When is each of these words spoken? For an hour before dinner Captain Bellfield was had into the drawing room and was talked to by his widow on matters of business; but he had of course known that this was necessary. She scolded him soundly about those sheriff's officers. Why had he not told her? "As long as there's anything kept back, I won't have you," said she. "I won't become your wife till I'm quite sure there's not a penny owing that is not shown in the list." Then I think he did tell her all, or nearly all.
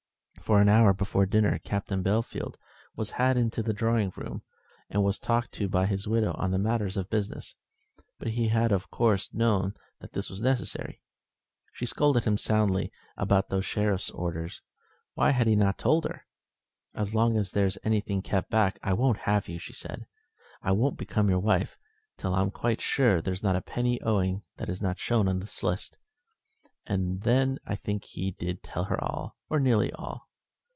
For 0.41 0.59
an 0.59 0.67
hour 0.67 0.91
before 0.91 1.25
dinner 1.25 1.57
Captain 1.59 2.03
Bellfield 2.03 2.55
was 2.93 3.11
had 3.11 3.37
into 3.37 3.63
the 3.63 3.71
drawing 3.71 4.11
room 4.17 4.41
and 4.89 5.01
was 5.01 5.17
talked 5.17 5.53
to 5.53 5.69
by 5.69 5.85
his 5.85 6.09
widow 6.09 6.33
on 6.33 6.49
matters 6.61 6.97
of 6.97 7.09
business; 7.09 7.55
but 8.19 8.29
he 8.31 8.49
had 8.49 8.73
of 8.73 8.91
course 8.91 9.33
known 9.33 9.75
that 10.01 10.11
this 10.11 10.29
was 10.29 10.41
necessary. 10.41 11.01
She 11.71 11.85
scolded 11.85 12.25
him 12.25 12.37
soundly 12.37 12.91
about 13.15 13.47
those 13.47 13.65
sheriff's 13.65 14.11
officers. 14.11 14.61
Why 15.13 15.29
had 15.29 15.47
he 15.47 15.55
not 15.55 15.77
told 15.77 16.03
her? 16.03 16.25
"As 16.93 17.15
long 17.15 17.37
as 17.37 17.51
there's 17.51 17.77
anything 17.85 18.21
kept 18.21 18.49
back, 18.49 18.77
I 18.83 18.91
won't 18.91 19.19
have 19.19 19.47
you," 19.47 19.57
said 19.61 19.99
she. 20.01 20.05
"I 20.61 20.73
won't 20.73 20.97
become 20.97 21.29
your 21.29 21.39
wife 21.39 21.77
till 22.17 22.33
I'm 22.35 22.51
quite 22.51 22.81
sure 22.81 23.21
there's 23.21 23.43
not 23.43 23.55
a 23.55 23.61
penny 23.61 24.01
owing 24.01 24.43
that 24.57 24.67
is 24.67 24.81
not 24.81 24.99
shown 24.99 25.29
in 25.29 25.39
the 25.39 25.59
list." 25.63 25.97
Then 26.87 27.57
I 27.65 27.77
think 27.77 28.03
he 28.03 28.31
did 28.31 28.63
tell 28.63 28.85
her 28.85 29.01
all, 29.01 29.37
or 29.49 29.57
nearly 29.57 29.93
all. 29.93 30.27